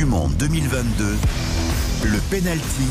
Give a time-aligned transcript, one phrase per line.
[0.00, 1.04] du Monde 2022,
[2.04, 2.86] le penalty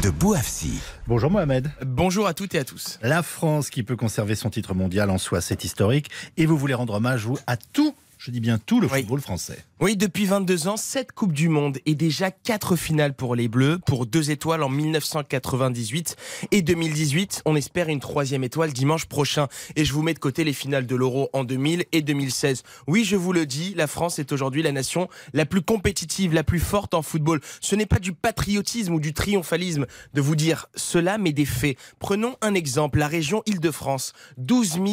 [0.00, 0.78] de Bouafsi.
[1.08, 1.68] Bonjour Mohamed.
[1.84, 3.00] Bonjour à toutes et à tous.
[3.02, 6.08] La France qui peut conserver son titre mondial en soi, c'est historique.
[6.36, 9.00] Et vous voulez rendre hommage, vous, à tout, je dis bien tout, le Oui.
[9.00, 9.58] football français.
[9.82, 13.80] Oui, depuis 22 ans, 7 Coupes du Monde et déjà 4 finales pour les Bleus,
[13.84, 16.14] pour 2 étoiles en 1998
[16.52, 17.42] et 2018.
[17.46, 19.48] On espère une troisième étoile dimanche prochain.
[19.74, 22.62] Et je vous mets de côté les finales de l'Euro en 2000 et 2016.
[22.86, 26.44] Oui, je vous le dis, la France est aujourd'hui la nation la plus compétitive, la
[26.44, 27.40] plus forte en football.
[27.60, 31.76] Ce n'est pas du patriotisme ou du triomphalisme de vous dire cela, mais des faits.
[31.98, 34.12] Prenons un exemple, la région Île-de-France.
[34.36, 34.86] 12 000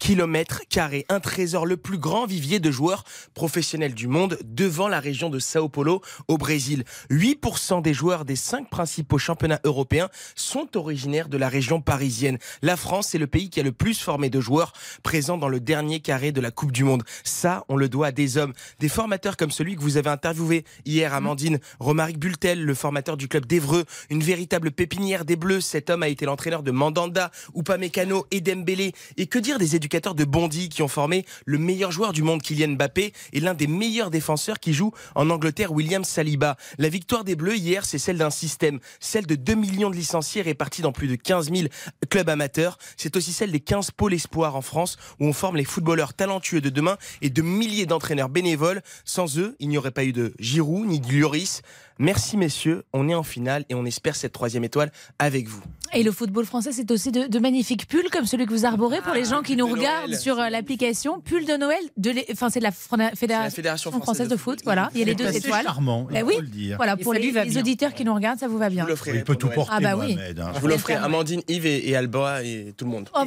[0.00, 3.04] kilomètres carrés, un trésor, le plus grand vivier de joueurs
[3.34, 6.84] professionnels du monde devant la région de Sao Paulo au Brésil.
[7.10, 12.38] 8% des joueurs des cinq principaux championnats européens sont originaires de la région parisienne.
[12.62, 15.60] La France est le pays qui a le plus formé de joueurs présents dans le
[15.60, 17.02] dernier carré de la Coupe du Monde.
[17.24, 20.64] Ça, on le doit à des hommes, des formateurs comme celui que vous avez interviewé
[20.84, 25.60] hier, Amandine, Romaric Bultel, le formateur du club d'Evreux, une véritable pépinière des Bleus.
[25.60, 28.92] Cet homme a été l'entraîneur de Mandanda, Upamecano et Dembélé.
[29.16, 32.42] Et que dire des éducateurs de Bondy qui ont formé le meilleur joueur du monde,
[32.42, 36.56] Kylian Mbappé, et l'un des meilleurs défenseurs qui joue en Angleterre, William Saliba.
[36.78, 40.40] La victoire des Bleus hier, c'est celle d'un système, celle de 2 millions de licenciés
[40.40, 41.68] répartis dans plus de 15 000
[42.08, 42.78] clubs amateurs.
[42.96, 46.60] C'est aussi celle des 15 pôles espoirs en France où on forme les footballeurs talentueux
[46.62, 48.80] de demain et de milliers d'entraîneurs bénévoles.
[49.04, 51.60] Sans eux, il n'y aurait pas eu de Giroud ni de Lloris.
[52.00, 55.62] Merci messieurs, on est en finale et on espère cette troisième étoile avec vous.
[55.92, 59.00] Et le football français, c'est aussi de, de magnifiques pulls comme celui que vous arborez
[59.00, 60.18] pour les gens qui nous de regardent Noël.
[60.18, 61.20] sur euh, l'application.
[61.20, 64.60] Pull de Noël, de enfin c'est de la Fron- Fédération, Fédération française de foot.
[64.64, 65.64] Voilà, il y a les deux C'est étoiles.
[65.64, 66.42] charmant, il Eh faut oui.
[66.48, 66.76] dire.
[66.76, 68.86] Voilà, pour les, auditeurs qui nous regardent, ça vous va bien.
[69.12, 70.14] Il peut tout porter, Ah bah oui.
[70.14, 70.40] Mohamed.
[70.40, 70.50] hein.
[70.54, 71.00] Je vous Noël.
[71.02, 73.08] Amandine, Yves et, et Alba et tout le monde.
[73.14, 73.24] Oh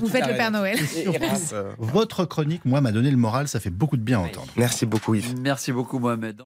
[0.00, 0.50] vous faites le Père.
[0.50, 0.78] Noël.
[1.52, 4.48] Euh, Votre chronique, moi, m'a donné le moral, ça fait beaucoup de bien à entendre.
[4.56, 5.34] Merci beaucoup Yves.
[5.40, 6.40] Merci beaucoup Mohamed.